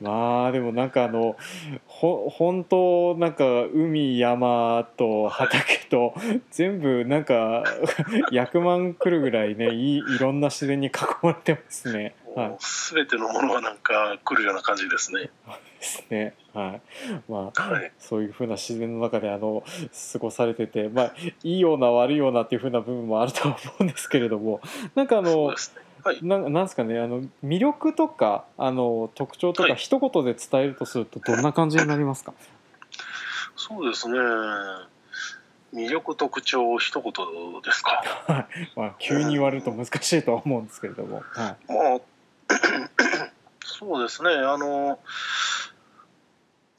[0.01, 1.37] まあでもなんかあの
[1.87, 6.15] ほ本当なんか海山と畑と
[6.51, 7.65] 全部なんか
[8.31, 10.91] 100万来るぐらいねいいろんな自然に囲
[11.23, 12.15] まれてますね。
[12.35, 12.57] はい、
[12.95, 15.21] 全てのものはなんか来るような感じですね。
[15.21, 15.31] で
[15.81, 16.35] すね。
[16.55, 16.81] はい。
[17.29, 19.65] まあ、はい、そういうふうな自然の中であの
[20.13, 24.61] 過ごされてて、まあいいような悪いようなっていうふうな部分もあるとは思うんですけれども、
[24.95, 25.55] なんかあの。
[26.05, 32.35] はい、ななんですかねあの魅力とかあの特徴とか、一言で伝えるとするとどんな感じになりますか？
[33.55, 34.19] そうですね。
[35.73, 37.13] 魅力特徴一言
[37.63, 38.47] ですか、はい。
[38.75, 42.01] まあ、急に言われると難しいとは思うんですけれども、はい、まあ
[43.65, 44.99] そうですねあの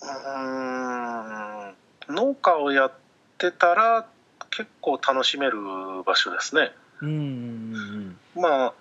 [0.01, 2.93] うん農家をやっ
[3.37, 4.07] てたら
[4.49, 5.57] 結構楽しめる
[6.05, 6.71] 場所ですね。
[7.01, 8.73] うんまあ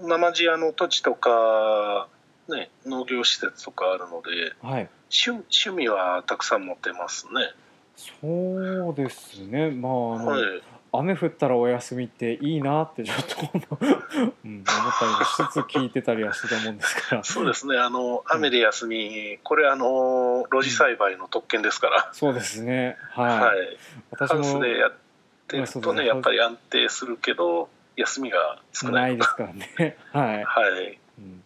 [0.00, 2.08] 生地屋の土地とか、
[2.48, 7.32] ね、農業施設とかあるので、はい、趣趣味はたくさん持ってますね。
[8.20, 10.42] そうですねまああの、はい、
[10.92, 13.86] 雨降ったらお休みっていいなってちょっと、う。
[13.86, 14.64] ん、思っ
[14.98, 17.24] たりもしつつ聞いてたりはしてたもんですから。
[17.24, 22.96] そうですねあの雨で休み、うん、これあの露地栽培の特権ですから、うん、そうですね。
[23.12, 23.78] はい、はい、
[24.10, 24.92] 私もハウスでやっ
[25.46, 29.96] てるとねやっぱり安定するけど休みが少ないですからね。
[30.12, 31.42] はい、はい、うん、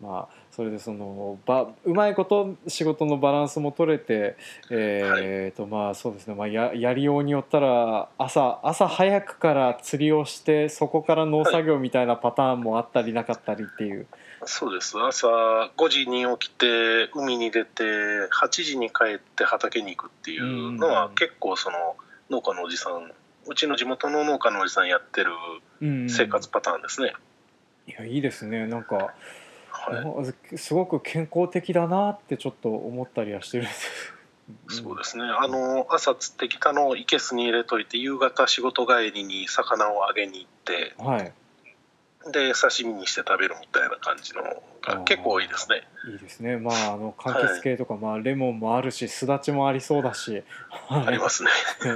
[0.00, 4.36] まあそれでそのばうまいこと仕事のバランスも取れて
[4.70, 14.06] えー、とまあそうですね、まあ、ややりようによったら朝朝早くから釣りをしてそこから農作業みたいなパターンもあったりなかったりっていう。
[14.44, 21.94] そうです朝5時に起きて海に出て8時に帰って畑に行くっていうのは結構その
[22.28, 23.12] 農家のおじさん
[23.46, 25.30] うちの地元の農家のおじさんやってる
[26.08, 27.12] 生活パターンですね。
[27.86, 28.66] いやいいですね。
[28.66, 29.14] なんか
[29.90, 34.14] はい、すごく健康的だなってちょっと思ったりはしてるんです。
[34.68, 35.24] そうですね。
[35.24, 41.32] あの朝釣ってきたのをいけすに入れといて夕方仕事帰りに魚をあげに行って、はい、
[42.30, 44.42] で刺身にして食べるみたいな感じの
[44.82, 45.82] が結構多いですね。
[46.12, 46.56] いいですね。
[46.56, 50.42] まああの柑橘系とか、はい、まあレモンもあるしすだちもありそうだし、
[50.88, 51.50] ありますね。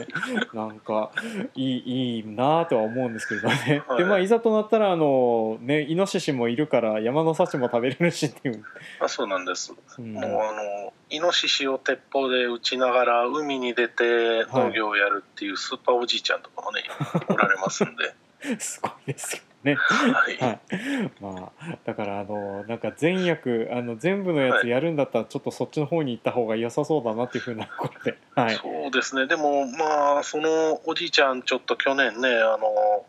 [0.54, 1.10] なんか
[1.54, 8.64] いいいいなとは思うんですけどね、はい、でまあいざとなったらあのねイノシシもいるから山の幸も食べれるしっていう。
[9.00, 16.84] あそうなんです、うん、もうあのイノシシを鉄砲で撃ちながら海に出て農業をやるっていうスーパーおじいちゃんとかもね、
[17.28, 18.14] おられますんで。
[18.58, 19.74] すごいですよね。
[19.74, 20.60] はい、はい、
[21.20, 29.26] まあだからあのなんか全役あの全部のやつやるんだったらちょっとそっちの方に行った方が良さそうだなっていうふうなことで、はい、そうですね。
[29.26, 33.04] でもまあそのおじいちゃんちょっと去年ねあの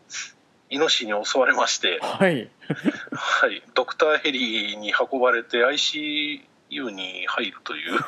[0.70, 2.50] イノシシに襲われまして、はい、
[3.12, 7.98] はい、ドクターヘリに運ばれて IC U に入るという。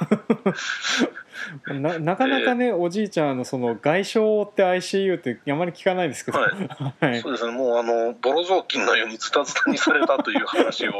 [1.80, 6.52] ななかなかね、えー、おじいちゃんのその外傷って ICU ってあまり聞かないですけど、はい。
[7.00, 7.52] はい、そうですね。
[7.52, 10.92] もうあのボロ雑巾のようにズタズタにされたという話を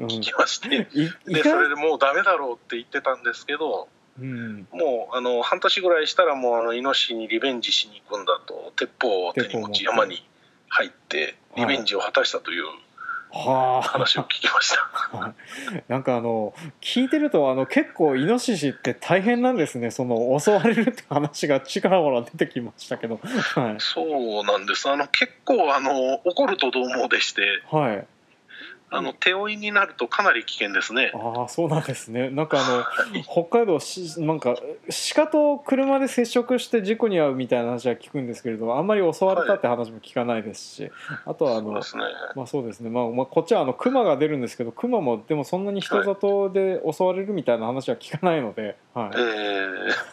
[0.00, 0.88] 聞きまして、
[1.26, 3.88] うん、でそれでもうダメだろうって言ってたんですけど、
[4.20, 10.26] うん、もうあの半年ぐらいしたらもうあのイノシシにリベンジしに行くんだと鉄砲を手に持ち山に
[10.68, 12.66] 入ってリベンジを果たしたという。
[12.66, 12.85] はい
[13.36, 15.34] はあ、話を聞きました。
[15.88, 19.90] なんかあの聞いてるとあの結構イノシシって大変なんですね。
[19.90, 24.88] その襲われるって話がちからほら出てきましたけど、はい、そうなんです。
[24.88, 28.06] あの結構あの怒るとどうもでして、はい、
[28.88, 31.10] あの手負いになるとかなり危険ですね。
[31.14, 32.30] ああそうなんですね。
[32.30, 34.54] なんかあの、 北海道しなんか
[35.14, 40.92] 鹿と車で接触して事故に遭うみたいな話は聞くんですけれどあんまり襲われたって話も聞かないですし、はい、
[41.26, 41.80] あとはあの、ね、
[42.36, 42.90] まあそうですね。
[42.90, 49.10] まあまあこっちはあの熊が出るんですけど熊もでもそんなに人里で襲われるみたいな話は聞かないので、はい。
[49.16, 49.20] え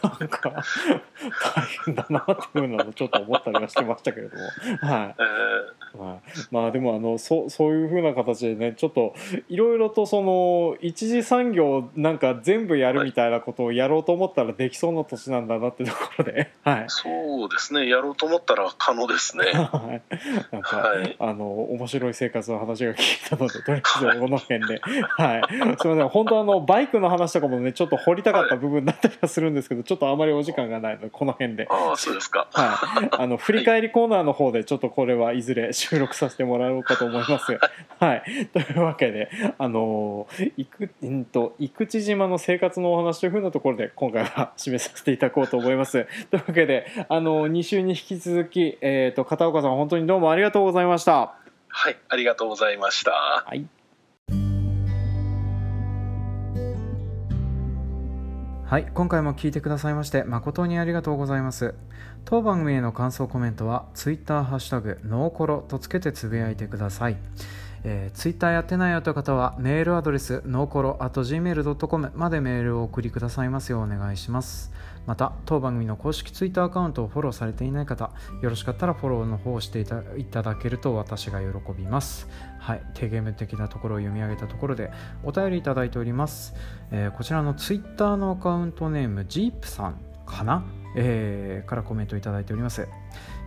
[0.04, 4.44] ー、なんか大変だなっていうのはちょっと思ったりはしてましたけれども、
[4.82, 5.16] はい。
[5.20, 8.63] えー、まあまあでもあのそうそういうふうな形でね。
[8.64, 8.74] ね。
[8.78, 9.14] ちょっと
[9.50, 17.88] いろいろとその一次産業なんか全部やるみたいなことをやろうと思ったらできそうな年なんだなってところで、 はい、そうですね。
[17.88, 19.46] やろうと思ったら可能ですね。
[20.52, 24.82] なんか、はい、あの面白い生活の話が聞いたのでとりあえずこの辺で。
[24.82, 25.42] はい。
[25.50, 26.10] すみません。
[26.10, 31.68] 本当あのバイクの話とかもねちょっと掘りたかった部分だったりはするんですけど、ちょっとあまりお時間がないのでこの辺で。
[31.70, 32.48] ああそうですか。
[32.54, 33.10] はい。
[33.12, 37.58] あの振り返りコーナーの方でちょっとこれはいずれ収録させてもらおうかと思います。
[38.00, 38.24] はい、
[38.54, 40.28] というわけで、あの
[40.58, 46.06] いくんと生口島の生活のお話というふうなところで今回は締めさせていただこうと思います。
[46.30, 51.34] というわけで、あの2週に引き続き、えーと、片岡さん本当にどうもありがとうございました。
[51.68, 53.12] はい、ありがとうございました。
[53.12, 53.66] はい。
[58.74, 61.76] はい、今回も聞いてくださいまして誠にありがとうございます。
[62.26, 67.18] 当番組への感想コメントは Twitter ハッシュタグノーコロとつけてつぶやいてください。
[67.84, 74.72] えー、ツイッターやってないよという方はメールアドレスノーコロ .gmail.com までメールを送りくださいますようお願いします。
[75.06, 78.12] また当番組の公式ツイッターアカウントをフォローされていない方
[78.42, 82.30] よろしかったらフォローの方をしていただけると私が喜びます。
[82.60, 82.82] はい。
[82.94, 84.92] 低ゲーム的なところを読み上げたところで
[85.24, 86.54] お便りいただいております、
[86.92, 90.64] えー、こちらのツイッターのアカウントネームジープさんかな、
[90.96, 92.88] えー、からコメントいただいております。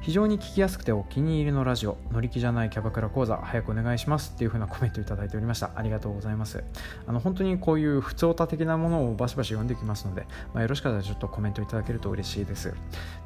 [0.06, 5.72] 非常に聞きやすくてお気に入りのラジオ乗り気じゃないキャバクラ講座早くお願いしますっていう風なコメントいただいておりました。
[5.74, 6.62] ありがとうございます。
[7.08, 12.72] あの本当にこういう普通歌的なものをバシバシ読んできますので、まあ、よろしかったらちょっとコメントいただけると嬉しいです。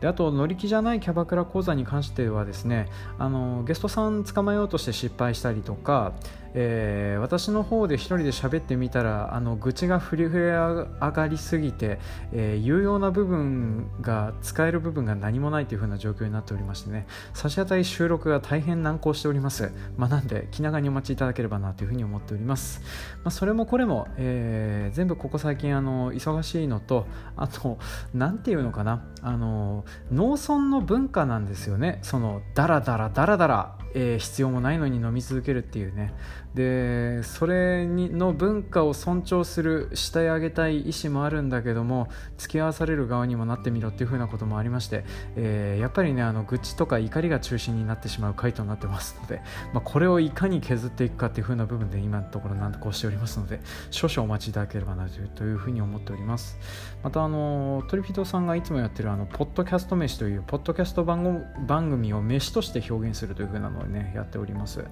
[0.00, 6.14] であと乗り気じゃないキャバクラ講座に関してはですねあのゲストさん捕まえようとして失敗したりとか
[6.54, 11.98] えー、私の方で一人で喋ってみたらあの愚痴が振り上がりすぎて、
[12.32, 17.06] えー、有用な部分が使える部分が何もないという風な状況になっておりましてね。
[17.34, 22.80] 差し当たり収録が大変難航しております、まあ、なんで気長にお待ちいただければなという風に思っております、
[23.24, 27.78] まあ、それもこれも、えー、全部ここ最近あの忙しいのとあと
[28.14, 29.04] 何ていうのかな。
[29.22, 31.98] あの農村の文化なんですよね。
[32.02, 33.76] そのダラダラダラダラ。
[33.94, 36.12] えー、必要もないのに飲み続けるっていうね。
[36.54, 45.04] でそれにの文化を尊重する慕い上げたい意思もあるんだけども付き合わされる側にもなってみろっていう風なこともありまして、
[45.36, 49.42] えー、やっぱりねあの愚痴とか怒りが中心になってしまう回答なってますので、
[49.72, 56.58] まあ、これをいかに削っていくかっていう風な部分で今のところなんとこうしておりますので少々お待ちいただければなというふうに思っております。
[57.02, 64.84] またあのトリフィドさんがいつもやってるあのポッドキャスト飯というポッドキャスト番組を飯として表現するという風なのをねやっております。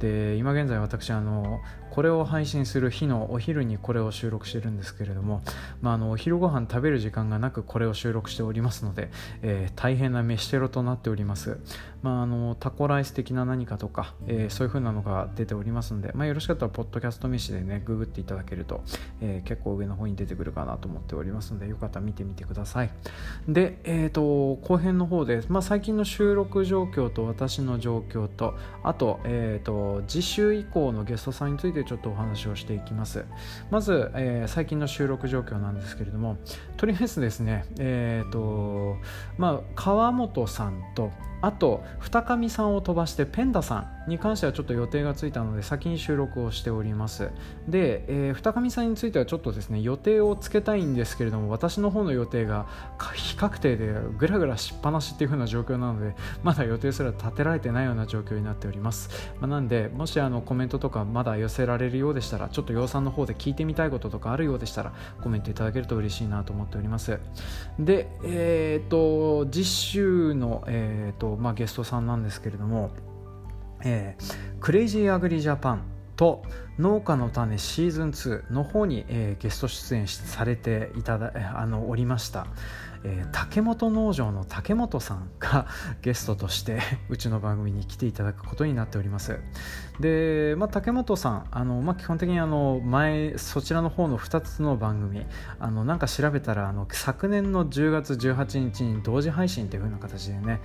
[0.00, 1.60] で今現在私あの
[1.94, 5.42] これを配信する日のお昼にこれを収録してるんですけれども、
[5.80, 11.60] まあ、あのお昼ご飯食べる時間がなくこれを収録しておりますので、えー、大変な飯テロとなっております。
[12.02, 18.82] まあ、あのタコライス的な何かとか、えー、そういう風なのが出ておりますので、まあ、よろしかったらポッドキャスト飯でねググっていただけると、
[19.22, 22.90] えー、結構上の方に出てくるかなと思っておりますのでよかったら見てみてください。
[23.48, 33.24] で、えーと、後編の方で、まあ、最近の収録状況と私の状況とあと,、えーと、次週以降のゲストさんについてちょっとお話をしていきます。
[33.70, 36.36] まず、えー、最近の収録状況なんですけれども
[36.76, 38.96] とりあえずですねえっ、ー、と
[39.38, 41.10] まあ川本さんと
[41.42, 47.30] あと二上さんを飛ばしてペンダさんに関してはちょっと予定がついたので先に収録をしております。
[47.68, 52.66] で、えー、二上さんについてはちょっとですね予定をつけたいんですけれども私の方の予定が
[53.14, 64.92] 非確定でぐらぐらしっぱなしっていう風な状況なのでまだ予定すら立てられてないような状況になっております、まあ、なんでもしあのコメントとかまだ寄せられるようでしたらちょっと養蚕の方で聞いてみたいこととかあるようでしたら
[65.22, 67.18] コメントいただけると嬉しいなと思っております。
[67.78, 72.90] でえっ、と実習の、えーとまあ、ゲストさんなんですけれども、
[73.84, 75.82] えー、クレイジーアグリジャパン
[76.16, 76.42] と
[76.78, 82.46] 農家の種シーズン2の方に、えー、ゲスト出演されていただあのおりました。
[83.06, 85.66] えー、竹本農場の竹本さんが
[86.00, 86.80] ゲストとして
[87.10, 89.38] うちの番組に来ていただくことになっております
[90.00, 95.26] で、まあ、竹本さんあの、まあ、基本的にあの前そちらの方の2つの番組
[95.58, 100.60] あのなんか調べたらあの昨年の10月18日に同時配信という風な形でね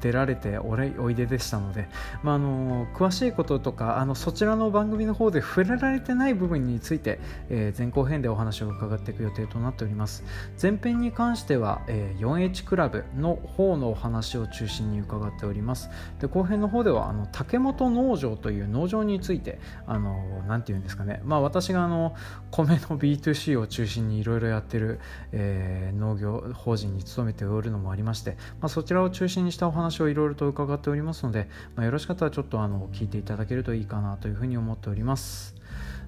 [0.00, 1.88] 出られておれおいででしたので、
[2.22, 10.24] まあ、あの詳しいこととかあのそちらの番組の方で触れられてない部分について、えー、前後編でお話を伺っていく予定となっております。
[10.60, 15.90] 前編に関してしては、えー、4H クラブの方のお話を中心に伺っております。
[16.18, 22.14] で後編の方ではあの竹本農場という農場についてあのなて言うんですかね、まあ、私があの
[22.50, 25.00] 米の B2C を中心にいろいろやってる、
[25.32, 35.53] えー、農業法人に勤めておるのもありまして、まあ、そちらを中心にしたお話をいろいろと伺っておりますので、まあ、よろしかったらちょっとあの聞いていただけるといいかなというふうに思っております。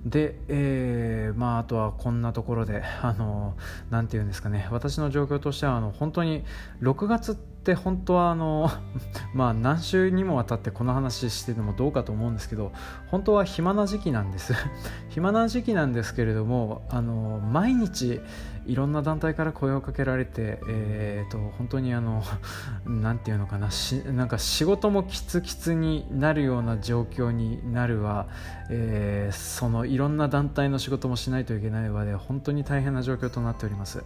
[0.06, 3.56] で、えー、まあ、あとはこんなところで、あの、
[3.90, 6.44] なて言うんですかね、私の状況としては、あの、本当に
[6.80, 8.70] 6月って本当はあの
[9.34, 12.70] まあ何週にもわたってこの話してるのもどうかと思うんですけど
[13.08, 14.54] 本当は暇な時期なんです。
[15.10, 18.20] 暇な時期なんですけれどもあの毎日
[18.66, 22.22] いろんな団体から声をかけられて、えーと、本当にあの
[22.84, 28.26] なんていうのかなしなんか仕事もきつきつになるような状況になるわ、
[28.70, 34.02] えー、そのいろんな団体の仕事もしないといけないわで本当に大変な状況となっております。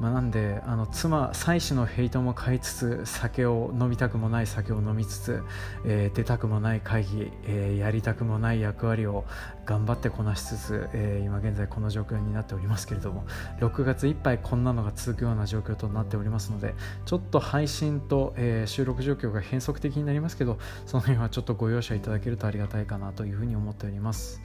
[0.00, 5.42] まあ、なんであの妻妻子のヘイトも買いつつ酒を飲みたくもない酒を飲みつつ、
[5.84, 9.24] えー、出たくもない会議、えー、やりたくもない役割を
[9.64, 13.24] 頑張ってこなしつつ、えー、今現在この状況になっておりますけれども
[13.60, 16.74] 6月いっぱいこんなのが続くような状況となっておりますので
[17.06, 24.40] ちょっと配信と、え収録状況が変則的になりますけどその辺はちょっとご容赦いただけるとありがたいかなというふうに思っております。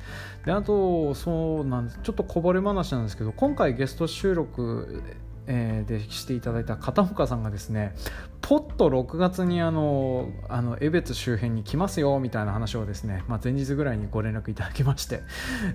[0.45, 1.99] であとそうなんです。
[2.03, 5.03] ちょっとこぼれ話なんですけど今回ゲスト収録
[5.51, 7.95] えー、でしていただいた片岡さんがですね
[8.41, 15.23] ポッと6月にあのあの江別周辺に来ますよみたいな話をですね、まあ、前日ぐらいにご連絡いただきまして。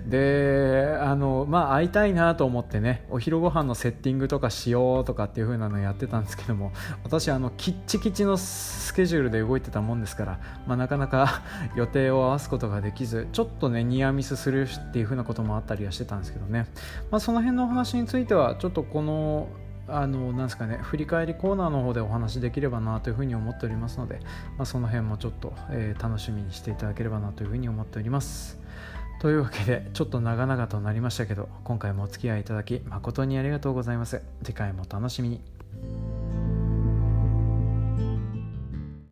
[0.07, 6.71] であの、まあ、会いたいなと思ってねお昼ご飯のセッティングとかしようとかっていう風なのやってたんですけども
[7.03, 11.43] 私あのきっちきちのスケジュールで動いてたもんですから、まあ、なかなか
[11.75, 16.67] 予定を合わすことができずちょっとねニアミスするっていう風なこともあったりはしてたんですけどね、
[17.11, 19.47] まあ、その辺のお話についてはちょっとこの
[19.87, 24.19] あのなんですかね振り返りコーナーの方でお話できればなというふうに思っておりますので、
[24.57, 28.59] まあ、その辺もちょっと、えー、楽しみにしていただければなというふうに思っております。
[29.21, 34.21] というわけでちょっと長々となりましたけど今回もお付き合いいただき誠にありがとうございます。
[34.43, 36.24] 次回もお楽しみに。